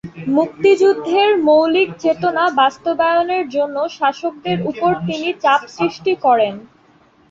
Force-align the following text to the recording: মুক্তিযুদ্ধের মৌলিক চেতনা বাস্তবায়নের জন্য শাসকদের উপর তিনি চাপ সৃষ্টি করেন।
মুক্তিযুদ্ধের 0.29 1.29
মৌলিক 1.47 1.89
চেতনা 1.99 2.43
বাস্তবায়নের 2.59 3.45
জন্য 3.49 3.77
শাসকদের 3.89 4.57
উপর 4.65 4.91
তিনি 5.07 5.29
চাপ 5.43 5.61
সৃষ্টি 5.75 6.13
করেন। 6.25 6.53